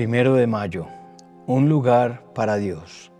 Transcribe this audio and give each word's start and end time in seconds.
Primero 0.00 0.34
de 0.34 0.46
mayo, 0.46 0.86
un 1.46 1.68
lugar 1.68 2.22
para 2.34 2.56
Dios. 2.56 3.12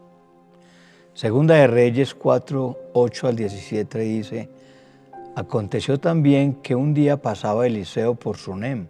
Segunda 1.12 1.56
de 1.56 1.66
Reyes 1.66 2.14
4, 2.14 2.78
8 2.94 3.28
al 3.28 3.36
17 3.36 3.98
dice, 3.98 4.48
Aconteció 5.36 6.00
también 6.00 6.54
que 6.54 6.74
un 6.74 6.94
día 6.94 7.20
pasaba 7.20 7.66
Eliseo 7.66 8.14
por 8.14 8.38
Sunem, 8.38 8.86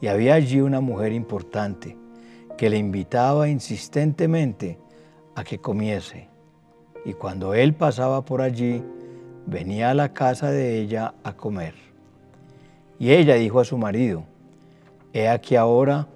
y 0.00 0.06
había 0.06 0.34
allí 0.34 0.60
una 0.60 0.80
mujer 0.80 1.12
importante 1.12 1.96
que 2.56 2.70
le 2.70 2.78
invitaba 2.78 3.48
insistentemente 3.48 4.78
a 5.34 5.42
que 5.42 5.58
comiese. 5.58 6.28
Y 7.04 7.14
cuando 7.14 7.52
él 7.52 7.74
pasaba 7.74 8.24
por 8.24 8.40
allí, 8.40 8.80
venía 9.44 9.90
a 9.90 9.94
la 9.94 10.12
casa 10.12 10.52
de 10.52 10.78
ella 10.78 11.14
a 11.24 11.32
comer. 11.32 11.74
Y 13.00 13.10
ella 13.10 13.34
dijo 13.34 13.58
a 13.58 13.64
su 13.64 13.76
marido, 13.76 14.22
He 15.12 15.28
aquí 15.28 15.56
ahora, 15.56 16.06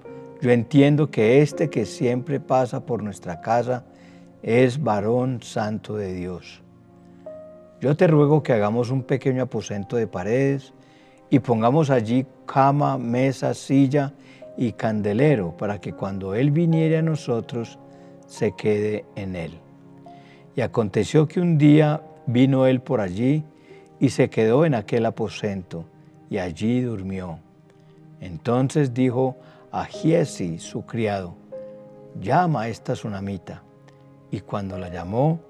yo 0.41 0.51
entiendo 0.51 1.11
que 1.11 1.41
este 1.43 1.71
que 1.71 1.87
siempre 1.87 2.41
pasa 2.41 2.85
por 2.85 3.03
nuestra 3.03 3.41
casa 3.41 3.85
es 4.43 4.83
varón 4.83 5.43
santo 5.43 5.97
de 5.97 6.13
Dios. 6.15 6.63
Yo 7.81 7.97
te 7.97 8.07
ruego 8.07 8.43
que 8.43 8.53
hagamos 8.53 8.91
un 8.91 9.03
pequeño 9.03 9.43
aposento 9.43 9.97
de 9.97 10.07
paredes 10.07 10.73
y 11.31 11.41
pongamos 11.41 11.91
allí 11.91 12.27
cama, 12.47 12.99
mesa, 12.99 13.55
silla 13.55 14.13
y 14.57 14.73
candelero 14.73 15.57
para 15.57 15.81
que 15.81 15.93
cuando 15.93 16.35
Él 16.35 16.51
viniere 16.51 16.99
a 16.99 17.03
nosotros 17.03 17.79
se 18.27 18.53
quede 18.53 19.05
en 19.15 19.37
Él. 19.37 19.59
Y 20.55 20.63
aconteció 20.63 21.29
que 21.29 21.41
un 21.41 21.59
día 21.59 22.03
vino 22.27 22.67
Él 22.67 22.81
por 22.81 23.01
allí 23.01 23.45
y 24.01 24.11
se 24.11 24.31
quedó 24.31 24.65
en 24.65 24.75
aquel 24.75 25.07
aposento 25.07 25.85
y 26.31 26.39
allí 26.39 26.81
durmió. 26.81 27.39
Entonces 28.21 28.95
dijo 28.95 29.37
a 29.79 29.85
Giesi, 29.85 30.59
su 30.59 30.87
criado, 30.87 31.35
llama 32.19 32.63
a 32.63 32.69
esta 32.69 32.95
tsunamita. 32.95 33.63
Y 34.31 34.41
cuando 34.41 34.79
la 34.79 34.89
llamó, 34.89 35.41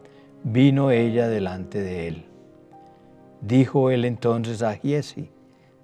vino 0.43 0.91
ella 0.91 1.29
delante 1.29 1.81
de 1.81 2.09
él. 2.09 2.27
Dijo 3.41 3.89
él 3.91 4.05
entonces 4.05 4.63
a 4.63 4.75
Giesi, 4.75 5.31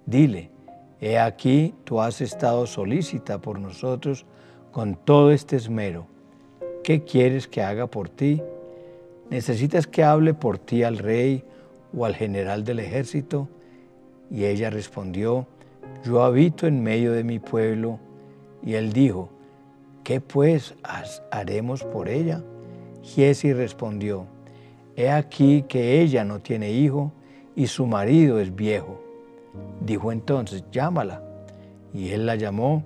dile, 0.05 0.51
he 0.99 1.19
aquí 1.19 1.73
tú 1.85 2.01
has 2.01 2.19
estado 2.19 2.67
solícita 2.67 3.39
por 3.39 3.59
nosotros 3.59 4.25
con 4.73 4.95
todo 4.95 5.31
este 5.31 5.55
esmero. 5.55 6.07
¿Qué 6.83 7.05
quieres 7.05 7.47
que 7.47 7.61
haga 7.61 7.87
por 7.87 8.09
ti? 8.09 8.41
¿Necesitas 9.29 9.87
que 9.87 10.03
hable 10.03 10.33
por 10.33 10.57
ti 10.57 10.83
al 10.83 10.97
rey 10.97 11.45
o 11.95 12.05
al 12.05 12.13
general 12.13 12.65
del 12.65 12.79
ejército? 12.79 13.47
Y 14.29 14.43
ella 14.43 14.69
respondió, 14.69 15.47
yo 16.03 16.23
habito 16.23 16.67
en 16.67 16.83
medio 16.83 17.13
de 17.13 17.23
mi 17.23 17.39
pueblo. 17.39 17.99
Y 18.65 18.75
él 18.75 18.93
dijo, 18.93 19.29
¿qué 20.03 20.21
pues 20.21 20.73
haremos 21.31 21.83
por 21.83 22.07
ella? 22.07 22.41
Giesi 23.01 23.51
respondió, 23.51 24.25
he 24.95 25.09
aquí 25.09 25.63
que 25.67 26.01
ella 26.01 26.23
no 26.23 26.39
tiene 26.39 26.71
hijo 26.71 27.11
y 27.55 27.67
su 27.67 27.85
marido 27.85 28.39
es 28.39 28.55
viejo. 28.55 29.01
Dijo 29.81 30.11
entonces, 30.11 30.63
llámala. 30.71 31.21
Y 31.93 32.09
él 32.09 32.25
la 32.25 32.35
llamó 32.35 32.83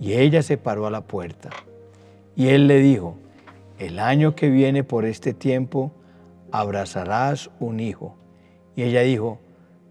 y 0.00 0.14
ella 0.14 0.42
se 0.42 0.58
paró 0.58 0.86
a 0.86 0.90
la 0.90 1.02
puerta. 1.02 1.50
Y 2.34 2.48
él 2.48 2.66
le 2.66 2.78
dijo, 2.78 3.14
el 3.78 3.98
año 3.98 4.34
que 4.34 4.50
viene 4.50 4.84
por 4.84 5.04
este 5.04 5.32
tiempo 5.32 5.92
abrazarás 6.50 7.50
un 7.60 7.80
hijo. 7.80 8.16
Y 8.74 8.82
ella 8.82 9.02
dijo, 9.02 9.38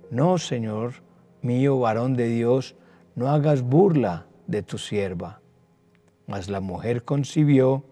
no, 0.09 0.37
Señor 0.37 0.93
mío, 1.41 1.79
varón 1.79 2.15
de 2.15 2.27
Dios, 2.27 2.75
no 3.15 3.29
hagas 3.29 3.61
burla 3.61 4.25
de 4.51 4.61
tu 4.61 4.77
sierva. 4.77 5.41
Mas 6.27 6.49
la 6.49 6.59
mujer 6.59 7.03
concibió 7.03 7.83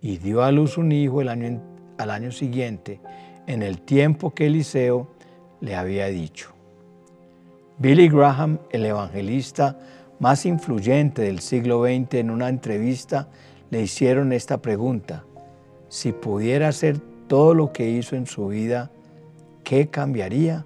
y 0.00 0.16
dio 0.16 0.42
a 0.42 0.50
luz 0.50 0.78
un 0.78 0.90
hijo 0.90 1.20
el 1.20 1.28
año, 1.28 1.62
al 1.98 2.10
año 2.10 2.32
siguiente, 2.32 3.00
en 3.46 3.62
el 3.62 3.80
tiempo 3.82 4.34
que 4.34 4.46
Eliseo 4.46 5.08
le 5.60 5.76
había 5.76 6.06
dicho. 6.06 6.52
Billy 7.78 8.08
Graham, 8.08 8.58
el 8.70 8.86
evangelista 8.86 9.78
más 10.18 10.46
influyente 10.46 11.22
del 11.22 11.40
siglo 11.40 11.84
XX, 11.84 12.14
en 12.14 12.30
una 12.30 12.48
entrevista 12.48 13.28
le 13.70 13.82
hicieron 13.82 14.32
esta 14.32 14.62
pregunta. 14.62 15.24
Si 15.88 16.12
pudiera 16.12 16.68
hacer 16.68 16.98
todo 17.28 17.54
lo 17.54 17.72
que 17.72 17.90
hizo 17.90 18.16
en 18.16 18.26
su 18.26 18.48
vida, 18.48 18.90
¿qué 19.62 19.88
cambiaría? 19.88 20.64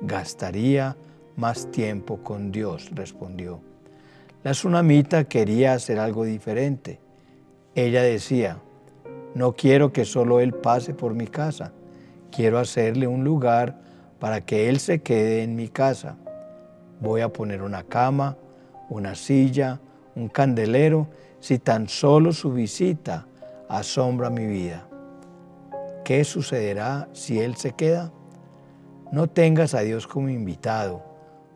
Gastaría 0.00 0.96
más 1.36 1.70
tiempo 1.70 2.22
con 2.22 2.50
Dios, 2.50 2.90
respondió. 2.94 3.73
La 4.44 4.50
tsunamita 4.50 5.24
quería 5.24 5.72
hacer 5.72 5.98
algo 5.98 6.24
diferente. 6.24 7.00
Ella 7.74 8.02
decía, 8.02 8.58
no 9.34 9.54
quiero 9.54 9.90
que 9.90 10.04
solo 10.04 10.38
Él 10.38 10.52
pase 10.52 10.92
por 10.92 11.14
mi 11.14 11.26
casa, 11.26 11.72
quiero 12.30 12.58
hacerle 12.58 13.06
un 13.06 13.24
lugar 13.24 13.80
para 14.18 14.42
que 14.42 14.68
Él 14.68 14.80
se 14.80 15.00
quede 15.00 15.42
en 15.42 15.56
mi 15.56 15.68
casa. 15.68 16.18
Voy 17.00 17.22
a 17.22 17.30
poner 17.30 17.62
una 17.62 17.84
cama, 17.84 18.36
una 18.90 19.14
silla, 19.14 19.80
un 20.14 20.28
candelero, 20.28 21.08
si 21.40 21.58
tan 21.58 21.88
solo 21.88 22.30
su 22.34 22.52
visita 22.52 23.26
asombra 23.70 24.28
mi 24.28 24.44
vida. 24.44 24.86
¿Qué 26.04 26.22
sucederá 26.22 27.08
si 27.14 27.40
Él 27.40 27.56
se 27.56 27.72
queda? 27.72 28.12
No 29.10 29.26
tengas 29.26 29.72
a 29.72 29.80
Dios 29.80 30.06
como 30.06 30.28
invitado, 30.28 31.02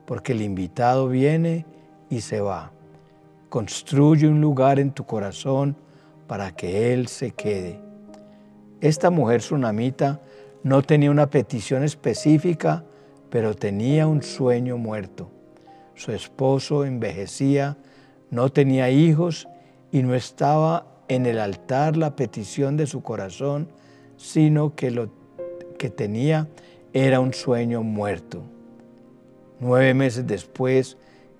porque 0.06 0.32
el 0.32 0.41
invitado 0.41 1.06
viene 1.09 1.66
y 2.09 2.22
se 2.22 2.41
va. 2.41 2.72
Construye 3.48 4.28
un 4.28 4.41
lugar 4.41 4.78
en 4.78 4.92
tu 4.92 5.04
corazón 5.04 5.76
para 6.26 6.54
que 6.54 6.92
Él 6.92 7.09
se 7.09 7.31
quede. 7.31 7.81
Esta 8.81 9.10
mujer 9.10 9.41
tsunamita 9.41 10.20
no 10.62 10.82
tenía 10.82 11.10
una 11.10 11.31
petición 11.31 11.82
específica, 11.82 12.84
pero 13.31 13.54
tenía 13.54 14.06
un 14.06 14.22
sueño 14.22 14.76
muerto. 14.76 15.31
Su 15.94 16.12
esposo 16.12 16.84
envejecía, 16.84 17.76
no 18.31 18.50
tenía 18.50 18.91
hijos 18.91 19.48
y 19.91 20.03
no 20.03 20.14
estaba 20.14 20.87
en 21.08 21.26
el 21.26 21.38
altar 21.38 21.97
la 21.97 22.14
petición 22.14 22.76
de 22.76 22.87
su 22.87 23.03
corazón, 23.03 23.69
sino 24.16 24.75
que 24.75 24.91
lo 24.91 25.10
que 25.78 25.91
tenía 25.91 26.48
era 26.92 27.20
un 27.20 27.32
sueño 27.32 27.82
muerto. 27.82 28.42
Nueve 29.60 29.94
meses 29.94 30.26
después 30.26 30.97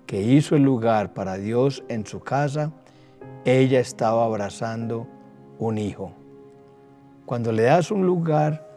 que 0.09 0.23
hizo 0.23 0.55
el 0.55 0.63
lugar 0.63 1.13
para 1.13 1.37
Dios 1.37 1.83
en 1.87 2.03
su 2.03 2.19
casa, 2.19 2.71
ella 3.45 3.79
estaba 3.79 4.25
abrazando 4.25 5.05
un 5.59 5.77
hijo. 5.77 6.13
Cuando 7.27 7.51
le 7.51 7.61
das 7.61 7.91
un 7.91 8.07
lugar 8.07 8.67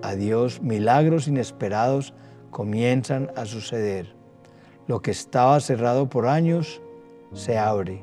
a 0.00 0.14
Dios, 0.14 0.62
milagros 0.62 1.28
inesperados 1.28 2.14
comienzan 2.50 3.30
a 3.36 3.44
suceder. 3.44 4.14
Lo 4.86 5.02
que 5.02 5.10
estaba 5.10 5.60
cerrado 5.60 6.08
por 6.08 6.26
años 6.26 6.80
se 7.34 7.58
abre. 7.58 8.02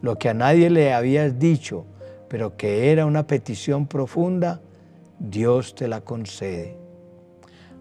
Lo 0.00 0.16
que 0.16 0.28
a 0.28 0.34
nadie 0.34 0.70
le 0.70 0.94
habías 0.94 1.40
dicho, 1.40 1.86
pero 2.28 2.56
que 2.56 2.92
era 2.92 3.04
una 3.04 3.26
petición 3.26 3.88
profunda, 3.88 4.60
Dios 5.18 5.74
te 5.74 5.88
la 5.88 6.02
concede. 6.02 6.76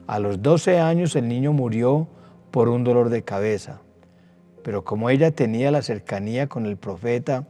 A 0.07 0.17
los 0.17 0.41
12 0.41 0.79
años 0.79 1.15
el 1.15 1.27
niño 1.27 1.53
murió 1.53 2.07
por 2.53 2.69
un 2.69 2.83
dolor 2.83 3.09
de 3.09 3.23
cabeza. 3.23 3.81
Pero 4.61 4.83
como 4.83 5.09
ella 5.09 5.31
tenía 5.31 5.71
la 5.71 5.81
cercanía 5.81 6.45
con 6.47 6.67
el 6.67 6.77
profeta, 6.77 7.47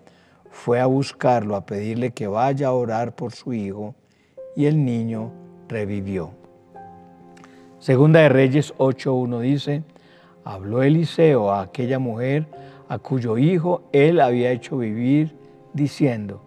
fue 0.50 0.80
a 0.80 0.86
buscarlo, 0.86 1.58
a 1.58 1.66
pedirle 1.66 2.12
que 2.12 2.28
vaya 2.28 2.70
a 2.70 2.72
orar 2.72 3.14
por 3.14 3.34
su 3.34 3.52
hijo, 3.52 3.96
y 4.56 4.66
el 4.66 4.86
niño 4.86 5.30
revivió. 5.68 6.32
Segunda 7.80 8.22
de 8.22 8.30
Reyes 8.30 8.74
8.1 8.78 9.42
dice, 9.42 9.84
habló 10.46 10.84
Eliseo 10.84 11.52
a 11.52 11.64
aquella 11.64 12.00
mujer 12.00 12.48
a 12.88 12.98
cuyo 12.98 13.38
hijo 13.38 13.84
él 13.92 14.22
había 14.22 14.52
hecho 14.52 14.78
vivir, 14.78 15.36
diciendo, 15.74 16.42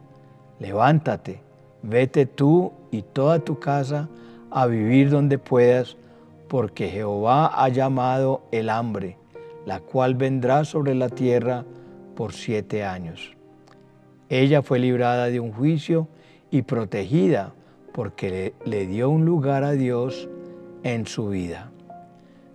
levántate, 0.61 1.43
vete 1.83 2.25
tú 2.25 2.73
y 2.91 3.03
toda 3.03 3.39
tu 3.41 3.59
casa 3.59 4.09
a 4.51 4.65
vivir 4.65 5.11
donde 5.11 5.37
puedas, 5.37 5.99
porque 6.49 6.89
Jehová 6.89 7.47
ha 7.47 7.69
llamado 7.69 8.43
el 8.53 8.71
hambre 8.71 9.19
la 9.67 9.81
cual 9.81 10.15
vendrá 10.15 10.65
sobre 10.65 10.95
la 10.95 11.11
tierra 11.11 11.65
por 12.15 12.33
siete 12.33 12.85
años. 12.85 13.37
Ella 14.31 14.63
fue 14.63 14.79
librada 14.79 15.27
de 15.27 15.41
un 15.41 15.53
juicio 15.53 16.09
y 16.51 16.63
protegida 16.63 17.53
porque 17.93 18.55
le, 18.65 18.87
dio 18.87 19.11
un 19.11 19.25
lugar 19.25 19.65
a 19.65 19.73
Dios 19.73 20.29
en 20.85 21.07
su 21.07 21.29
vida. 21.29 21.71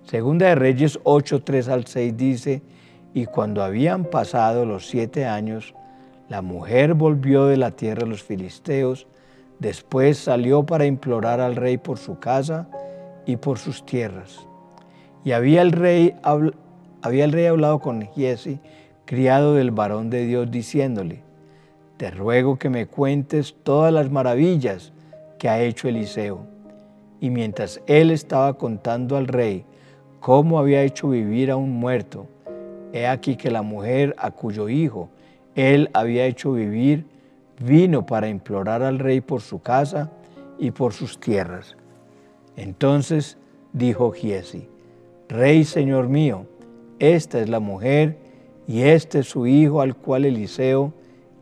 Segunda 0.06 0.48
de 0.48 0.56
Reyes 0.56 1.00
8, 1.04 1.44
3 1.44 1.70
al 1.70 1.86
6 1.86 2.18
dice, 2.18 2.62
y 3.14 3.26
cuando 3.26 3.62
habían 3.62 4.06
pasado 4.06 4.66
los 4.66 4.88
siete 4.88 5.26
años, 5.26 5.76
la 6.30 6.42
mujer 6.42 6.94
volvió 6.94 7.46
de 7.46 7.58
la 7.58 7.72
tierra 7.72 8.04
de 8.04 8.10
los 8.10 8.24
filisteos, 8.24 9.06
después 9.60 10.18
salió 10.18 10.66
para 10.66 10.86
implorar 10.86 11.42
al 11.42 11.58
rey 11.58 11.78
por 11.78 11.98
su 11.98 12.20
casa 12.20 12.70
y 13.26 13.38
por 13.38 13.58
sus 13.58 13.86
tierras. 13.86 14.48
Y 15.24 15.32
había 15.32 15.62
el 15.62 15.72
rey 15.72 16.16
había 17.02 17.26
el 17.26 17.32
rey 17.32 17.46
hablado 17.46 17.80
con 17.80 18.02
Giesi, 18.14 18.60
criado 19.06 19.56
del 19.56 19.72
varón 19.72 20.10
de 20.10 20.26
Dios, 20.26 20.50
diciéndole, 20.52 21.24
te 21.98 22.12
ruego 22.12 22.58
que 22.58 22.70
me 22.70 22.88
cuentes 22.88 23.56
todas 23.64 23.92
las 23.94 24.12
maravillas 24.12 24.94
que 25.38 25.50
ha 25.50 25.62
hecho 25.62 25.88
Eliseo. 25.88 26.46
Y 27.20 27.30
mientras 27.30 27.82
él 27.88 28.12
estaba 28.12 28.54
contando 28.58 29.18
al 29.18 29.28
rey 29.28 29.66
cómo 30.20 30.60
había 30.60 30.84
hecho 30.84 31.10
vivir 31.10 31.52
a 31.52 31.56
un 31.56 31.72
muerto, 31.72 32.28
he 32.94 33.08
aquí 33.08 33.36
que 33.36 33.52
la 33.52 33.62
mujer 33.62 34.16
a 34.18 34.32
cuyo 34.32 34.70
hijo 34.70 35.10
él 35.56 35.90
había 35.94 36.26
hecho 36.26 36.54
vivir 36.54 37.06
vino 37.60 38.06
para 38.06 38.30
implorar 38.30 38.82
al 38.84 39.00
rey 39.00 39.22
por 39.22 39.42
su 39.42 39.62
casa 39.62 40.12
y 40.58 40.72
por 40.72 40.94
sus 40.94 41.20
tierras. 41.20 41.76
Entonces 42.56 43.38
dijo 43.74 44.12
Giesi, 44.12 44.68
Rey 45.30 45.64
Señor 45.64 46.10
mío, 46.10 46.46
esta 47.00 47.40
es 47.40 47.50
la 47.50 47.60
mujer 47.60 48.18
y 48.68 48.82
este 48.84 49.20
es 49.20 49.28
su 49.30 49.48
hijo 49.48 49.82
al 49.82 49.96
cual 49.96 50.26
Eliseo 50.26 50.94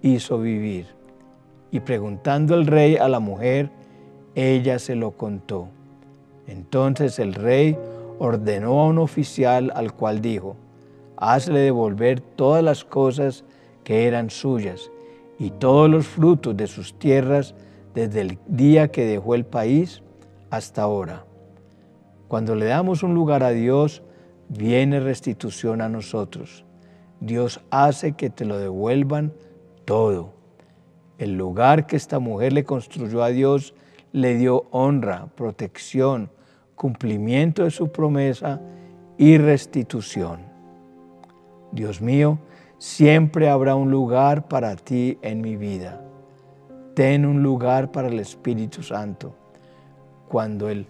hizo 0.02 0.40
vivir. 0.40 0.88
Y 1.72 1.82
preguntando 1.82 2.56
el 2.56 2.66
rey 2.66 2.98
a 2.98 3.08
la 3.08 3.20
mujer, 3.20 3.70
ella 4.36 4.80
se 4.80 4.96
lo 4.96 5.12
contó. 5.12 5.68
Entonces 6.48 7.20
el 7.20 7.34
rey 7.34 7.78
ordenó 8.20 8.82
a 8.82 8.88
un 8.88 8.98
oficial 8.98 9.72
al 9.76 9.94
cual 9.94 10.22
dijo, 10.22 10.56
hazle 11.18 11.60
devolver 11.60 12.22
todas 12.22 12.64
las 12.64 12.84
cosas 12.84 13.44
que 13.84 14.08
eran 14.08 14.30
suyas 14.30 14.90
y 15.38 15.52
todos 15.52 15.90
los 15.90 16.08
frutos 16.08 16.56
de 16.56 16.68
sus 16.68 16.94
tierras 16.94 17.56
desde 17.94 18.22
el 18.22 18.38
día 18.48 18.90
que 18.90 19.06
dejó 19.06 19.36
el 19.36 19.46
país 19.46 20.02
hasta 20.50 20.84
ahora. 20.84 21.26
Cuando 22.28 22.56
le 22.56 22.66
damos 22.66 23.04
un 23.04 23.14
lugar 23.14 23.44
a 23.44 23.50
Dios, 23.50 24.04
viene 24.50 25.00
restitución 25.00 25.82
a 25.82 25.90
nosotros. 25.90 26.66
Dios 27.20 27.62
hace 27.70 28.14
que 28.14 28.30
te 28.30 28.46
lo 28.46 28.58
devuelvan 28.58 29.34
todo. 29.86 30.34
El 31.18 31.38
lugar 31.38 31.88
que 31.88 31.96
esta 31.96 32.20
mujer 32.20 32.54
le 32.54 32.64
construyó 32.64 33.24
a 33.24 33.30
Dios 33.30 33.74
le 34.12 34.36
dio 34.36 34.66
honra, 34.72 35.28
protección, 35.36 36.32
cumplimiento 36.76 37.64
de 37.64 37.72
su 37.72 37.92
promesa 37.92 38.60
y 39.18 39.38
restitución. 39.38 40.42
Dios 41.72 42.02
mío, 42.02 42.40
siempre 42.78 43.50
habrá 43.50 43.76
un 43.76 43.92
lugar 43.92 44.48
para 44.48 44.76
ti 44.76 45.18
en 45.22 45.42
mi 45.42 45.56
vida. 45.58 46.02
Ten 46.96 47.26
un 47.26 47.44
lugar 47.44 47.92
para 47.92 48.08
el 48.08 48.20
Espíritu 48.20 48.82
Santo. 48.82 49.36
Cuando 50.30 50.70
Él, 50.70 50.86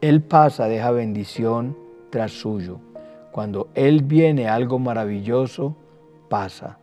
él 0.00 0.22
pasa, 0.22 0.66
deja 0.66 0.90
bendición 0.90 1.76
tras 2.10 2.32
suyo. 2.32 2.80
Cuando 3.30 3.68
Él 3.74 4.02
viene 4.02 4.48
algo 4.48 4.78
maravilloso, 4.78 5.76
pasa. 6.28 6.78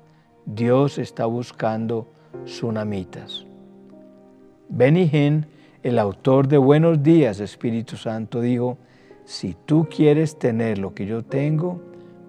Dios 0.45 0.99
está 0.99 1.25
buscando 1.25 2.07
sunamitas. 2.45 3.45
Benny 4.69 5.09
Hinn, 5.11 5.47
el 5.81 5.97
autor 5.99 6.47
de 6.47 6.57
Buenos 6.57 7.01
días, 7.01 7.39
Espíritu 7.39 7.97
Santo, 7.97 8.41
dijo, 8.41 8.77
si 9.25 9.55
tú 9.65 9.87
quieres 9.89 10.37
tener 10.37 10.77
lo 10.77 10.93
que 10.93 11.07
yo 11.07 11.23
tengo, 11.23 11.81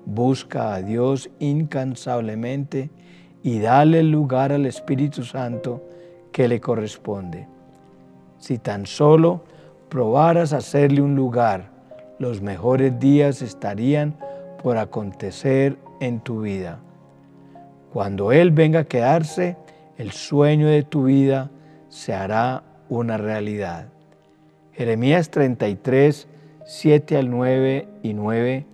busca 0.06 0.74
a 0.74 0.82
Dios 0.82 1.28
incansablemente 1.40 2.90
y 3.42 3.58
dale 3.58 4.02
lugar 4.02 4.52
al 4.52 4.64
Espíritu 4.64 5.24
Santo 5.24 5.82
que 6.32 6.48
le 6.48 6.58
corresponde. 6.58 7.48
Si 8.38 8.58
tan 8.58 8.86
solo 8.86 9.42
probaras 9.88 10.52
hacerle 10.52 11.00
un 11.00 11.14
lugar, 11.14 11.70
los 12.18 12.40
mejores 12.40 12.98
días 12.98 13.42
estarían 13.42 14.16
por 14.62 14.78
acontecer 14.78 15.76
en 16.00 16.20
tu 16.20 16.42
vida. 16.42 16.78
Cuando 17.92 18.32
Él 18.32 18.50
venga 18.50 18.80
a 18.80 18.84
quedarse, 18.84 19.56
el 19.96 20.12
sueño 20.12 20.68
de 20.68 20.82
tu 20.82 21.04
vida 21.04 21.50
se 21.88 22.12
hará 22.12 22.62
una 22.88 23.16
realidad. 23.16 23.88
Jeremías 24.72 25.30
33, 25.30 26.28
7 26.64 27.16
al 27.16 27.30
9 27.30 27.88
y 28.02 28.12
9 28.12 28.66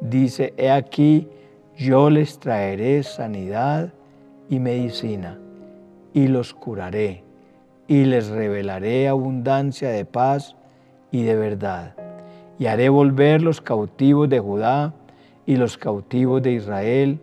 dice, 0.00 0.54
He 0.56 0.70
aquí, 0.70 1.28
yo 1.76 2.10
les 2.10 2.38
traeré 2.38 3.02
sanidad 3.02 3.92
y 4.48 4.58
medicina, 4.58 5.38
y 6.12 6.28
los 6.28 6.54
curaré, 6.54 7.24
y 7.90 8.04
les 8.04 8.28
revelaré 8.28 9.08
abundancia 9.08 9.90
de 9.90 10.04
paz 10.04 10.54
y 11.10 11.24
de 11.24 11.34
verdad, 11.34 11.96
y 12.56 12.66
haré 12.66 12.88
volver 12.88 13.42
los 13.42 13.60
cautivos 13.60 14.28
de 14.28 14.38
Judá 14.38 14.94
y 15.44 15.56
los 15.56 15.76
cautivos 15.76 16.40
de 16.40 16.52
Israel, 16.52 17.18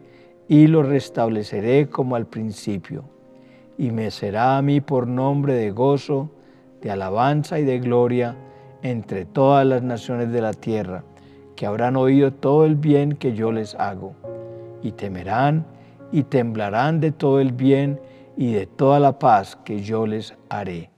y 0.49 0.67
los 0.67 0.85
restableceré 0.85 1.87
como 1.87 2.17
al 2.17 2.25
principio, 2.25 3.05
y 3.77 3.91
me 3.91 4.11
será 4.11 4.57
a 4.57 4.61
mí 4.61 4.81
por 4.81 5.07
nombre 5.07 5.53
de 5.53 5.71
gozo, 5.71 6.29
de 6.81 6.91
alabanza 6.91 7.59
y 7.59 7.63
de 7.63 7.79
gloria 7.79 8.35
entre 8.83 9.23
todas 9.23 9.65
las 9.65 9.83
naciones 9.83 10.33
de 10.33 10.41
la 10.41 10.51
tierra, 10.51 11.05
que 11.55 11.65
habrán 11.65 11.95
oído 11.95 12.33
todo 12.33 12.65
el 12.65 12.75
bien 12.75 13.13
que 13.13 13.33
yo 13.33 13.53
les 13.53 13.73
hago, 13.75 14.15
y 14.83 14.91
temerán 14.91 15.65
y 16.11 16.23
temblarán 16.23 16.99
de 16.99 17.13
todo 17.13 17.39
el 17.39 17.53
bien 17.53 18.01
y 18.37 18.53
de 18.53 18.67
toda 18.67 18.99
la 18.99 19.19
paz 19.19 19.57
que 19.65 19.81
yo 19.81 20.05
les 20.05 20.33
haré. 20.49 20.91